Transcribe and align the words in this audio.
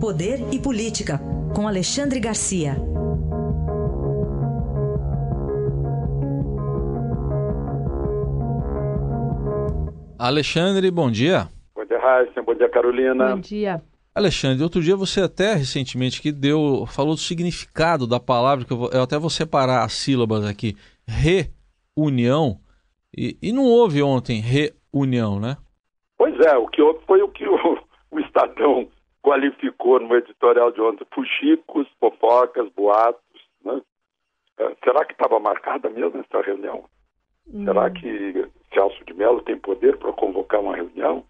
Poder 0.00 0.38
e 0.52 0.60
Política, 0.60 1.18
com 1.56 1.66
Alexandre 1.66 2.20
Garcia. 2.20 2.76
Alexandre, 10.16 10.88
bom 10.92 11.10
dia. 11.10 11.48
Bom 11.74 11.84
dia, 11.84 11.98
Raíssa. 11.98 12.40
Bom 12.42 12.54
dia, 12.54 12.68
Carolina. 12.68 13.34
Bom 13.34 13.40
dia. 13.40 13.82
Alexandre, 14.14 14.62
outro 14.62 14.80
dia 14.80 14.94
você 14.94 15.20
até 15.22 15.54
recentemente 15.54 16.22
que 16.22 16.30
deu, 16.30 16.86
falou 16.86 17.14
do 17.14 17.20
significado 17.20 18.06
da 18.06 18.20
palavra, 18.20 18.64
que 18.64 18.72
eu, 18.72 18.76
vou, 18.76 18.90
eu 18.92 19.02
até 19.02 19.18
vou 19.18 19.30
separar 19.30 19.82
as 19.82 19.94
sílabas 19.94 20.44
aqui, 20.46 20.76
reunião, 21.08 22.60
e, 23.16 23.36
e 23.42 23.50
não 23.50 23.64
houve 23.64 24.00
ontem 24.00 24.40
reunião, 24.40 25.40
né? 25.40 25.56
Pois 26.16 26.38
é, 26.46 26.56
o 26.56 26.68
que 26.68 26.80
houve 26.80 27.00
foi 27.04 27.20
o 27.20 27.28
que 27.28 27.48
o, 27.48 27.78
o 28.12 28.20
Estadão 28.20 28.88
qualificou 29.22 30.00
no 30.00 30.16
editorial 30.16 30.70
de 30.70 30.80
ontem, 30.80 31.06
fuxicos, 31.12 31.88
fofocas, 32.00 32.68
boatos, 32.70 33.40
né? 33.64 33.80
É, 34.58 34.76
será 34.84 35.04
que 35.04 35.12
estava 35.12 35.38
marcada 35.38 35.88
mesmo 35.88 36.20
essa 36.20 36.42
reunião? 36.42 36.84
Hum. 37.52 37.64
Será 37.64 37.90
que 37.90 38.48
Celso 38.72 39.04
de 39.04 39.14
Mello 39.14 39.42
tem 39.42 39.56
poder 39.56 39.96
para 39.98 40.12
convocar 40.12 40.60
uma 40.60 40.74
reunião? 40.74 41.24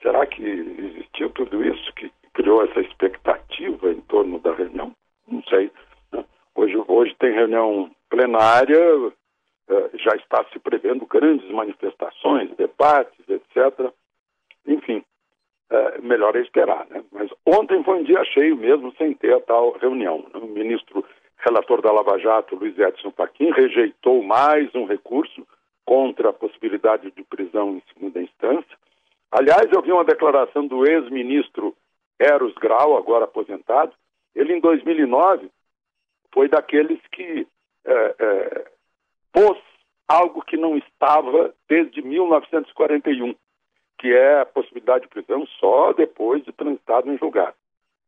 Será 0.00 0.24
que 0.26 0.42
existiu 0.42 1.30
tudo 1.30 1.64
isso 1.64 1.92
que 1.94 2.10
criou 2.34 2.64
essa 2.64 2.80
expectativa 2.80 3.90
em 3.90 4.00
torno 4.02 4.38
da 4.38 4.54
reunião? 4.54 4.92
Não 5.26 5.42
sei. 5.44 5.70
Né? 6.12 6.24
Hoje, 6.54 6.76
hoje 6.86 7.16
tem 7.18 7.32
reunião 7.32 7.90
plenária, 8.08 8.78
é, 9.68 9.90
já 9.98 10.14
está 10.16 10.44
se 10.52 10.58
prevendo 10.58 11.04
grandes 11.06 11.50
manifestações, 11.50 12.54
debates, 12.56 13.28
etc. 13.28 13.92
É, 15.78 16.00
melhor 16.00 16.34
é 16.34 16.40
esperar. 16.40 16.86
Né? 16.90 17.04
Mas 17.12 17.30
ontem 17.46 17.82
foi 17.84 18.00
um 18.00 18.02
dia 18.02 18.24
cheio 18.24 18.56
mesmo, 18.56 18.92
sem 18.96 19.14
ter 19.14 19.34
a 19.34 19.40
tal 19.40 19.72
reunião. 19.78 20.26
O 20.34 20.46
ministro 20.46 21.04
relator 21.38 21.80
da 21.80 21.92
Lava 21.92 22.18
Jato, 22.18 22.56
Luiz 22.56 22.76
Edson 22.76 23.12
Fachin, 23.12 23.52
rejeitou 23.52 24.22
mais 24.22 24.74
um 24.74 24.86
recurso 24.86 25.46
contra 25.84 26.30
a 26.30 26.32
possibilidade 26.32 27.12
de 27.12 27.22
prisão 27.22 27.76
em 27.76 27.82
segunda 27.92 28.20
instância. 28.20 28.76
Aliás, 29.30 29.70
eu 29.70 29.82
vi 29.82 29.92
uma 29.92 30.04
declaração 30.04 30.66
do 30.66 30.84
ex-ministro 30.88 31.74
Eros 32.18 32.54
Grau, 32.54 32.96
agora 32.96 33.24
aposentado. 33.24 33.92
Ele, 34.34 34.54
em 34.54 34.60
2009, 34.60 35.48
foi 36.32 36.48
daqueles 36.48 36.98
que 37.12 37.46
é, 37.84 38.14
é, 38.18 38.64
pôs 39.32 39.58
algo 40.08 40.42
que 40.42 40.56
não 40.56 40.76
estava 40.76 41.54
desde 41.68 42.02
1941 42.02 43.34
que 43.98 44.12
é 44.12 44.40
a 44.40 44.46
possibilidade 44.46 45.02
de 45.02 45.08
prisão 45.08 45.44
só 45.58 45.92
depois 45.92 46.44
de 46.44 46.52
transitado 46.52 47.10
em 47.12 47.18
julgado. 47.18 47.54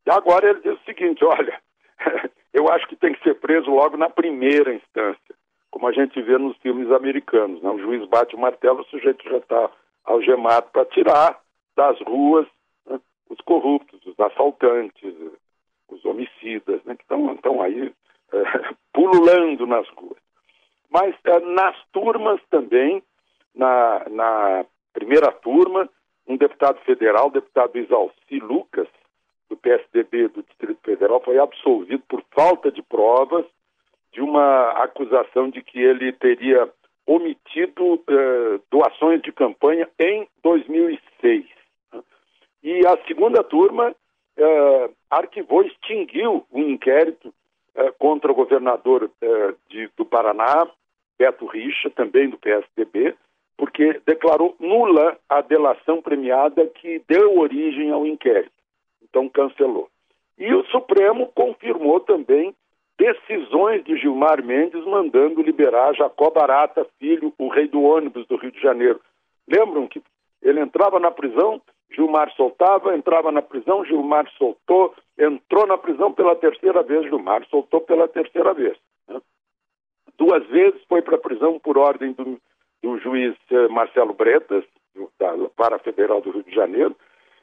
E 0.07 0.11
agora 0.11 0.49
ele 0.49 0.61
diz 0.61 0.81
o 0.81 0.85
seguinte: 0.85 1.25
olha, 1.25 1.61
eu 2.55 2.71
acho 2.71 2.87
que 2.87 2.97
tem 2.97 3.13
que 3.13 3.23
ser 3.23 3.35
preso 3.35 3.71
logo 3.71 3.97
na 3.97 4.09
primeira 4.09 4.73
instância, 4.73 5.35
como 5.71 5.87
a 5.89 5.93
gente 5.93 6.21
vê 6.23 6.39
nos 6.39 6.57
filmes 6.59 6.91
americanos. 6.91 7.61
Né? 7.63 7.71
O 7.71 7.79
juiz 7.79 8.09
bate 8.09 8.35
o 8.35 8.39
martelo, 8.39 8.81
o 8.81 8.87
sujeito 8.87 9.29
já 9.29 9.39
está 9.39 9.71
algemado 10.05 10.69
para 10.73 10.87
tirar 10.87 11.41
das 11.77 12.01
ruas 12.01 12.47
né? 12.87 12.99
os 13.29 13.41
corruptos, 13.41 14.01
os 14.07 14.19
assaltantes, 14.19 15.15
os 15.89 16.05
homicidas, 16.05 16.83
né? 16.85 16.97
que 16.97 17.03
estão 17.03 17.63
aí 17.63 17.93
é, 18.33 18.75
pululando 18.95 19.67
nas 19.67 19.89
ruas. 19.91 20.19
Mas 20.89 21.15
é, 21.25 21.41
nas 21.41 21.77
turmas 21.93 22.41
também, 22.51 23.03
na, 23.55 24.07
na 24.09 24.65
primeira 24.93 25.31
turma, 25.33 25.89
um 26.27 26.37
deputado 26.37 26.79
federal, 26.81 27.29
o 27.29 27.33
deputado 27.33 27.79
Isalci 27.79 28.39
Lucas, 28.41 28.89
do 29.49 29.57
PSDB 29.57 30.29
do 30.29 30.43
Distrito 30.43 30.81
Federal, 30.85 31.21
foi 31.25 31.39
absolvido 31.39 32.03
por 32.09 32.23
falta 32.31 32.71
de 32.71 32.83
provas 32.83 33.45
de 34.13 34.21
uma 34.21 34.71
acusação 34.83 35.51
de 35.51 35.63
que 35.63 35.79
ele 35.79 36.13
teria 36.13 36.69
omitido 37.07 38.03
eh, 38.09 38.61
doações 38.71 39.21
de 39.23 39.33
campanha 39.33 39.89
em 39.99 40.29
2006. 40.43 41.47
E 42.63 42.87
a 42.87 42.97
segunda 43.07 43.43
turma 43.43 43.95
eh, 44.37 44.91
arquivou, 45.11 45.63
extinguiu 45.63 46.47
um 46.53 46.69
inquérito 46.69 47.35
eh, 47.75 47.91
contra 47.99 48.31
o 48.31 48.35
governador 48.35 49.11
de, 49.69 49.91
do 49.97 50.05
Paraná, 50.05 50.69
Beto 51.19 51.47
Richa, 51.47 51.91
também 51.91 52.29
do 52.29 52.39
PSDB, 52.39 53.17
porque 53.61 54.01
declarou 54.07 54.57
nula 54.59 55.19
a 55.29 55.43
delação 55.43 56.01
premiada 56.01 56.67
que 56.67 57.03
deu 57.07 57.39
origem 57.39 57.91
ao 57.91 58.07
inquérito. 58.07 58.55
Então 59.03 59.29
cancelou. 59.29 59.87
E 60.39 60.51
o 60.55 60.65
Supremo 60.69 61.31
confirmou 61.35 62.01
também 62.01 62.55
decisões 62.97 63.85
de 63.85 63.99
Gilmar 63.99 64.43
Mendes 64.43 64.83
mandando 64.87 65.43
liberar 65.43 65.95
Jacó 65.95 66.31
Barata, 66.31 66.87
filho, 66.99 67.35
o 67.37 67.49
rei 67.49 67.69
do 67.69 67.83
ônibus 67.83 68.27
do 68.29 68.37
Rio 68.37 68.51
de 68.51 68.63
Janeiro. 68.63 68.99
Lembram 69.47 69.87
que 69.87 70.03
ele 70.41 70.59
entrava 70.59 70.99
na 70.99 71.11
prisão, 71.11 71.61
Gilmar 71.91 72.33
soltava, 72.37 72.97
entrava 72.97 73.31
na 73.31 73.43
prisão, 73.43 73.85
Gilmar 73.85 74.27
soltou, 74.39 74.95
entrou 75.19 75.67
na 75.67 75.77
prisão 75.77 76.11
pela 76.11 76.35
terceira 76.35 76.83
vez, 76.83 77.05
Gilmar 77.05 77.47
soltou 77.51 77.83
pela 77.83 78.09
terceira 78.09 78.55
vez. 78.55 78.79
Né? 79.07 79.21
Duas 80.17 80.47
vezes 80.47 80.81
foi 80.89 81.03
para 81.03 81.17
a 81.17 81.21
prisão 81.21 81.59
por 81.59 81.77
ordem 81.77 82.13
do, 82.13 82.41
do 82.91 82.99
juiz 82.99 83.37
eh, 83.51 83.69
Marcelo 83.69 84.13
Bretas, 84.13 84.65
Para 85.57 85.79
Federal 85.79 86.21
do 86.21 86.31
Rio 86.31 86.43
de 86.43 86.55
Janeiro, 86.55 86.97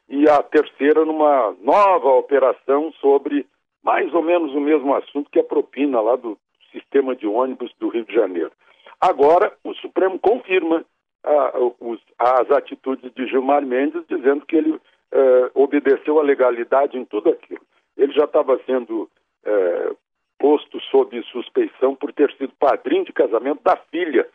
e 0.10 0.30
a 0.30 0.44
terceira 0.44 1.06
numa 1.06 1.56
nova 1.62 2.10
operação 2.10 2.92
sobre 3.00 3.46
mais 3.84 4.14
ou 4.14 4.22
menos 4.22 4.54
o 4.54 4.60
mesmo 4.60 4.94
assunto 4.94 5.30
que 5.30 5.40
a 5.40 5.44
propina 5.44 6.02
lá 6.02 6.16
do 6.16 6.38
sistema 6.72 7.16
de 7.16 7.26
ônibus 7.26 7.72
do 7.80 7.88
Rio 7.90 8.06
de 8.06 8.14
Janeiro. 8.14 8.52
Agora, 9.00 9.54
o 9.64 9.74
Supremo 9.76 10.20
confirma 10.20 10.84
ah, 11.24 11.54
os, 11.80 12.00
as 12.20 12.52
atitudes 12.52 13.14
de 13.14 13.28
Gilmar 13.28 13.66
Mendes, 13.66 14.04
dizendo 14.08 14.46
que 14.46 14.56
ele 14.56 14.80
eh, 15.12 15.52
obedeceu 15.54 16.20
à 16.20 16.24
legalidade 16.24 16.98
em 16.98 17.06
tudo 17.06 17.30
aquilo. 17.30 17.62
Ele 17.96 18.12
já 18.14 18.26
estava 18.26 18.60
sendo 18.66 19.10
eh, 19.46 19.92
posto 20.40 20.80
sob 20.92 21.22
suspeição 21.24 21.96
por 21.96 22.12
ter 22.14 22.32
sido 22.34 22.54
padrinho 22.60 23.06
de 23.06 23.14
casamento 23.14 23.62
da 23.64 23.78
filha 23.92 24.28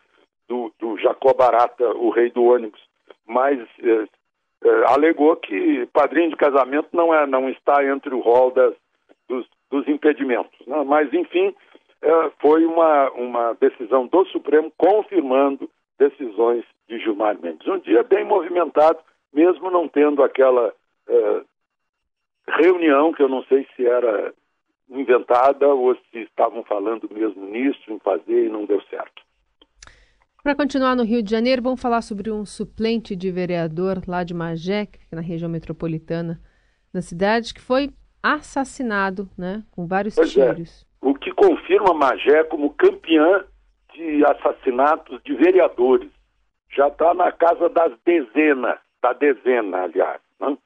do, 0.53 0.71
do 0.79 0.99
Jacó 0.99 1.33
Barata, 1.33 1.83
o 1.97 2.11
rei 2.11 2.31
do 2.31 2.45
ônibus, 2.45 2.81
mas 3.27 3.59
é, 3.83 4.69
é, 4.69 4.85
alegou 4.93 5.35
que 5.37 5.87
padrinho 5.95 6.29
de 6.29 6.37
casamento 6.37 6.89
não, 6.93 7.15
é, 7.15 7.27
não 7.27 7.49
está 7.49 7.83
entre 7.87 8.15
o 8.15 8.21
rol 8.21 8.51
das, 8.51 8.75
dos, 9.27 9.47
dos 9.71 9.89
impedimentos. 9.89 10.55
Né? 10.67 10.85
Mas, 10.85 11.11
enfim, 11.15 11.55
é, 12.03 12.31
foi 12.39 12.67
uma, 12.67 13.11
uma 13.13 13.55
decisão 13.55 14.07
do 14.07 14.27
Supremo 14.27 14.71
confirmando 14.77 15.71
decisões 15.99 16.65
de 16.87 16.99
Gilmar 16.99 17.39
Mendes. 17.41 17.67
Um 17.67 17.79
dia 17.79 18.03
bem 18.03 18.25
movimentado, 18.27 18.99
mesmo 19.33 19.71
não 19.71 19.89
tendo 19.89 20.23
aquela 20.23 20.75
é, 21.09 21.41
reunião, 22.47 23.15
que 23.15 23.23
eu 23.23 23.29
não 23.29 23.43
sei 23.45 23.67
se 23.75 23.87
era 23.87 24.35
inventada 24.91 25.67
ou 25.69 25.95
se 25.95 26.19
estavam 26.19 26.63
falando 26.65 27.09
mesmo 27.11 27.47
nisso, 27.47 27.91
em 27.91 27.99
fazer 28.01 28.49
e 28.49 28.51
não 28.51 28.67
deu 28.67 28.83
certo. 28.91 29.23
Para 30.43 30.57
continuar 30.57 30.97
no 30.97 31.05
Rio 31.05 31.23
de 31.23 31.31
Janeiro, 31.31 31.63
vamos 31.63 31.81
falar 31.81 32.03
sobre 32.03 32.29
um 32.29 32.45
suplente 32.45 33.15
de 33.15 33.31
vereador 33.31 34.03
lá 34.09 34.25
de 34.25 34.35
Magé, 34.35 34.89
é 35.13 35.15
na 35.15 35.23
região 35.23 35.49
metropolitana 35.49 36.41
da 36.93 37.01
cidade, 37.01 37.55
que 37.55 37.61
foi 37.61 37.91
assassinado, 38.21 39.31
né, 39.39 39.63
com 39.71 39.87
vários 39.87 40.17
pois 40.17 40.37
é. 40.37 40.53
tiros. 40.53 40.85
É. 41.01 41.09
O 41.09 41.15
que 41.15 41.31
confirma 41.31 41.95
Magé 41.95 42.43
como 42.43 42.75
campeã 42.75 43.45
de 43.95 44.25
assassinatos 44.25 45.23
de 45.23 45.33
vereadores. 45.35 46.11
Já 46.75 46.89
está 46.89 47.15
na 47.15 47.31
casa 47.31 47.69
das 47.69 47.93
dezenas, 48.05 48.81
da 49.01 49.13
dezena, 49.13 49.85
aliás. 49.85 50.21
Né? 50.41 50.59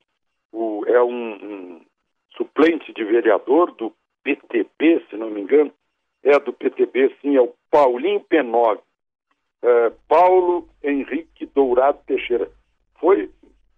O, 0.52 0.84
é 0.86 1.02
um, 1.02 1.32
um 1.34 1.80
suplente 2.34 2.94
de 2.94 3.04
vereador 3.04 3.72
do 3.72 3.92
PTB, 4.24 5.04
se 5.10 5.16
não 5.18 5.28
me 5.28 5.42
engano, 5.42 5.70
é 6.22 6.38
do 6.40 6.50
PTB, 6.50 7.14
sim, 7.20 7.36
é 7.36 7.42
o 7.42 7.52
Paulinho 7.70 8.24
P9 8.30 8.78
é, 9.62 9.92
Paulo 10.08 10.68
Henrique 10.82 11.46
Dourado 11.46 11.98
Teixeira. 12.06 12.50
Foi, 13.00 13.30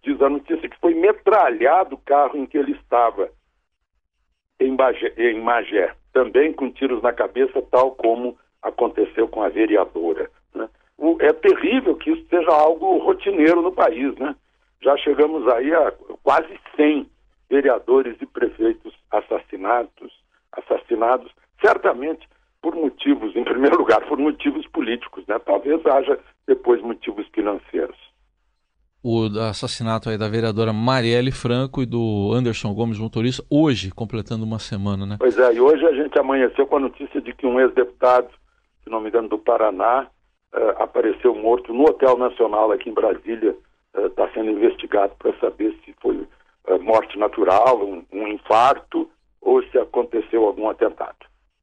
diz 0.03 0.21
a 0.21 0.29
notícia, 0.29 0.69
que 0.69 0.79
foi 0.79 0.93
metralhado 0.93 1.95
o 1.95 1.99
carro 1.99 2.37
em 2.37 2.45
que 2.45 2.57
ele 2.57 2.73
estava 2.73 3.29
em, 4.59 4.75
Bagé, 4.75 5.13
em 5.17 5.41
Magé, 5.41 5.93
também 6.11 6.53
com 6.53 6.71
tiros 6.71 7.01
na 7.01 7.13
cabeça, 7.13 7.61
tal 7.71 7.91
como 7.91 8.37
aconteceu 8.61 9.27
com 9.27 9.41
a 9.41 9.49
vereadora. 9.49 10.29
Né? 10.53 10.69
O, 10.97 11.17
é 11.19 11.31
terrível 11.31 11.95
que 11.95 12.11
isso 12.11 12.25
seja 12.29 12.51
algo 12.51 12.97
rotineiro 12.97 13.61
no 13.61 13.71
país, 13.71 14.15
né? 14.17 14.35
Já 14.81 14.95
chegamos 14.97 15.47
aí 15.47 15.73
a 15.73 15.91
quase 16.23 16.57
100 16.75 17.09
vereadores 17.49 18.15
e 18.21 18.25
prefeitos 18.25 18.93
assassinados, 19.11 20.23
assassinados. 20.53 21.31
Certamente 21.59 22.27
por 22.61 22.75
motivos, 22.75 23.35
em 23.35 23.43
primeiro 23.43 23.77
lugar, 23.77 24.05
por 24.07 24.17
motivos 24.17 24.65
políticos, 24.67 25.18
né? 25.29 25.39
Talvez 25.45 25.85
haja 25.85 26.19
depois 26.47 26.81
motivos 26.81 27.25
financeiros. 27.33 27.95
o 29.03 29.27
assassinato 29.49 30.09
aí 30.09 30.17
da 30.17 30.27
vereadora 30.27 30.73
Marielle 30.73 31.31
Franco 31.31 31.81
e 31.83 31.85
do 31.85 32.31
Anderson 32.33 32.73
Gomes, 32.73 32.97
motorista, 32.97 33.43
hoje, 33.49 33.91
completando 33.91 34.43
uma 34.43 34.57
semana, 34.57 35.05
né? 35.05 35.15
Pois 35.19 35.37
é, 35.37 35.53
e 35.53 35.61
hoje 35.61 35.85
a 35.85 35.93
gente 35.93 36.17
amanheceu 36.19 36.65
com 36.65 36.77
a 36.77 36.81
notícia 36.81 37.21
de 37.21 37.31
que 37.33 37.45
um 37.45 37.59
ex-deputado, 37.59 38.27
se 38.83 38.89
não 38.89 38.99
me 38.99 39.09
engano, 39.09 39.29
do 39.29 39.37
Paraná, 39.37 40.07
uh, 40.53 40.83
apareceu 40.83 41.35
morto 41.35 41.71
no 41.71 41.83
Hotel 41.83 42.17
Nacional 42.17 42.71
aqui 42.71 42.89
em 42.89 42.93
Brasília, 42.93 43.55
está 43.95 44.25
uh, 44.25 44.33
sendo 44.33 44.49
investigado 44.49 45.13
para 45.19 45.37
saber 45.39 45.77
se 45.85 45.93
foi 46.01 46.17
uh, 46.17 46.81
morte 46.81 47.17
natural, 47.17 47.85
um, 47.85 48.03
um 48.11 48.27
infarto, 48.27 49.07
ou 49.39 49.63
se 49.67 49.77
aconteceu 49.77 50.45
algum 50.45 50.67
atentado. 50.67 51.15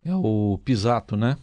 É 0.04 0.14
o 0.14 0.58
Pisato, 0.64 1.16
né? 1.16 1.36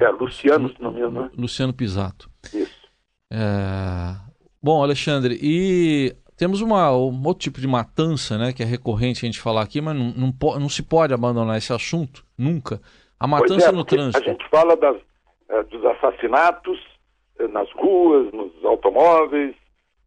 É, 0.00 0.08
Luciano, 0.08 0.68
se 0.68 0.80
não 0.80 0.92
me 0.92 0.98
engano. 0.98 1.22
Né? 1.22 1.30
Luciano 1.36 1.72
Pisato. 1.72 2.30
Isso. 2.52 2.88
É... 3.30 4.14
Bom, 4.62 4.82
Alexandre, 4.82 5.38
e 5.42 6.14
temos 6.36 6.60
uma, 6.60 6.90
um 6.92 7.22
outro 7.24 7.42
tipo 7.42 7.60
de 7.60 7.66
matança, 7.66 8.36
né, 8.38 8.52
que 8.52 8.62
é 8.62 8.66
recorrente 8.66 9.24
a 9.24 9.26
gente 9.26 9.40
falar 9.40 9.62
aqui, 9.62 9.80
mas 9.80 9.96
não, 9.96 10.12
não, 10.12 10.60
não 10.60 10.68
se 10.68 10.82
pode 10.82 11.14
abandonar 11.14 11.56
esse 11.56 11.72
assunto, 11.72 12.24
nunca. 12.38 12.80
A 13.18 13.26
matança 13.26 13.68
é, 13.68 13.72
no 13.72 13.84
trânsito. 13.84 14.18
A 14.18 14.32
gente 14.32 14.48
fala 14.48 14.76
das, 14.76 14.96
é, 15.48 15.62
dos 15.64 15.84
assassinatos 15.84 16.78
é, 17.38 17.46
nas 17.48 17.70
ruas, 17.72 18.32
nos 18.32 18.52
automóveis, 18.64 19.54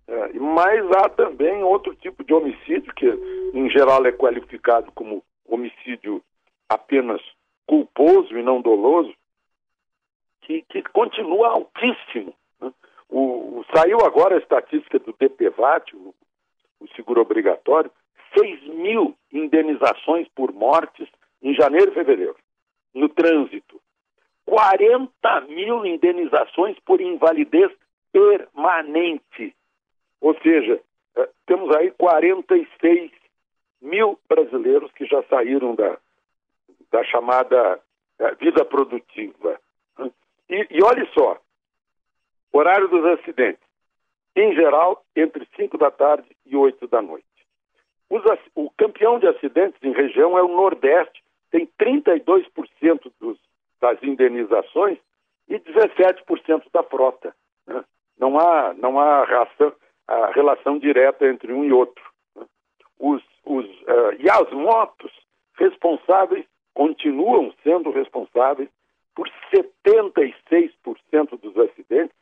é, 0.08 0.34
mas 0.34 0.86
há 0.92 1.10
também 1.10 1.64
outro 1.64 1.96
tipo 1.96 2.24
de 2.24 2.34
homicídio, 2.34 2.94
que 2.96 3.08
em 3.54 3.70
geral 3.70 4.06
é 4.06 4.12
qualificado 4.12 4.92
como 4.94 5.24
homicídio 5.48 6.22
apenas 6.70 7.22
culposo 7.66 8.38
e 8.38 8.44
não 8.44 8.62
doloso, 8.62 9.14
que, 10.42 10.62
que 10.64 10.84
continua 10.84 11.50
altíssimo. 11.50 12.34
Né? 12.60 12.72
O, 13.10 13.60
o, 13.60 13.66
saiu 13.76 14.00
agora 14.06 14.36
a 14.36 14.40
estatística 14.40 15.00
do 15.00 15.14
DPVAT, 15.14 15.96
o, 15.96 16.14
o 16.80 16.88
seguro 16.96 17.22
obrigatório, 17.22 17.92
6 18.38 18.64
mil 18.68 19.16
indenizações 19.32 20.28
por 20.36 20.52
mortes 20.52 21.08
em 21.42 21.54
janeiro 21.54 21.92
e 21.92 21.94
fevereiro, 21.94 22.36
no 22.94 23.10
trânsito. 23.10 23.80
40 24.46 25.42
mil 25.42 25.86
indenizações 25.86 26.78
por 26.80 27.02
invalidez 27.02 27.72
permanente. 28.12 29.56
Ou 30.22 30.36
seja, 30.42 30.80
eh, 31.18 31.30
temos 31.46 31.76
aí 31.76 31.92
46 31.92 33.12
mil 33.82 34.20
brasileiros 34.28 34.92
que 34.94 35.06
já 35.06 35.24
saíram 35.24 35.76
da, 35.76 35.98
da 36.92 37.04
chamada 37.04 37.80
eh, 38.20 38.36
vida 38.36 38.64
produtiva. 38.64 39.60
E, 40.50 40.68
e 40.70 40.84
olhe 40.84 41.08
só, 41.14 41.40
horário 42.52 42.88
dos 42.88 43.04
acidentes, 43.06 43.64
em 44.36 44.54
geral, 44.54 45.04
entre 45.16 45.48
5 45.56 45.78
da 45.78 45.90
tarde 45.90 46.28
e 46.46 46.56
8 46.56 46.88
da 46.88 47.02
noite. 47.02 47.26
Os, 48.10 48.22
o 48.54 48.70
campeão 48.72 49.20
de 49.20 49.28
acidentes 49.28 49.82
em 49.82 49.92
região 49.92 50.38
é 50.38 50.44
o 50.44 50.48
Nordeste, 50.48 51.24
tem 51.52 51.68
32% 51.80 53.12
dos, 53.20 53.38
das 53.80 54.02
indenizações 54.04 54.98
e 55.48 55.60
17% 55.60 56.64
da 56.72 56.84
frota. 56.84 57.36
Né? 57.66 57.84
Não 58.20 58.38
há, 58.40 58.74
não 58.74 59.00
há 59.00 59.26
a 60.08 60.32
relação 60.32 60.78
direta 60.78 61.28
entre 61.28 61.52
um 61.54 61.64
e 61.64 61.72
outro. 61.72 62.04
Né? 62.36 62.46
Os, 63.00 63.24
os, 63.46 63.66
uh, 63.66 64.14
e 64.20 64.30
as 64.30 64.52
motos 64.52 65.12
responsáveis 65.58 66.46
continuam 66.74 67.54
sendo 67.64 67.90
responsáveis 67.90 68.70
por 69.16 69.30
76% 69.56 71.40
dos 71.40 71.58
acidentes, 71.58 72.16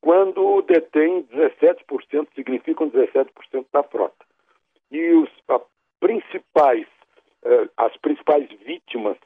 quando 0.00 0.62
detém 0.80 1.24
17%, 1.24 2.28
significam 2.34 2.90
17% 2.90 3.66
da 3.72 3.82
frota. 3.82 4.24
E 4.90 5.12
os 5.12 5.28
principais, 6.00 6.86
uh, 7.44 7.68
as 7.76 7.96
principais 7.98 8.48
vítimas 8.64 9.16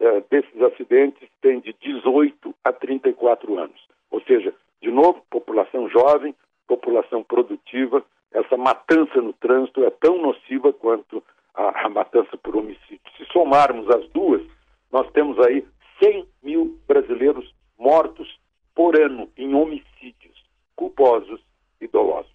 uh, 0.00 0.24
desses 0.30 0.60
acidentes 0.60 1.28
têm 1.40 1.60
de 1.60 1.74
18 1.80 2.54
a 2.64 2.72
34 2.72 3.58
anos. 3.58 3.80
Ou 4.10 4.20
seja, 4.22 4.52
de 4.82 4.90
novo, 4.90 5.22
população 5.30 5.88
jovem, 5.88 6.34
população 6.66 7.22
produtiva, 7.22 8.04
essa 8.32 8.56
matança 8.56 9.20
no 9.22 9.32
trânsito 9.32 9.84
é 9.84 9.90
tão 9.90 10.20
nociva 10.20 10.72
quanto 10.72 11.22
a, 11.54 11.86
a 11.86 11.88
matança 11.88 12.36
por 12.36 12.56
homicídio. 12.56 13.00
Se 13.16 13.24
somarmos 13.32 13.88
as 13.90 14.06
duas, 14.10 14.42
nós 14.92 15.10
temos 15.12 15.38
aí 15.46 15.64
100 16.02 16.28
mil 16.42 16.78
brasileiros 16.86 17.54
mortos 17.78 18.38
por 18.74 19.00
ano 19.00 19.30
em 19.36 19.54
homicídios 19.54 20.36
culposos 20.76 21.40
e 21.80 21.88
dolosos. 21.88 22.30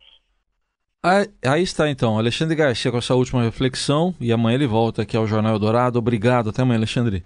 Aí, 1.44 1.64
está 1.64 1.90
então, 1.90 2.18
Alexandre 2.18 2.56
Garcia 2.56 2.90
com 2.90 2.98
essa 2.98 3.16
última 3.16 3.44
reflexão 3.44 4.16
e 4.20 4.32
amanhã 4.32 4.56
ele 4.56 4.68
volta 4.68 5.02
aqui 5.02 5.18
ao 5.18 5.28
Jornal 5.28 5.60
Dourado. 5.60 6.00
Obrigado, 6.00 6.50
até 6.50 6.62
amanhã, 6.62 6.78
Alexandre. 6.78 7.24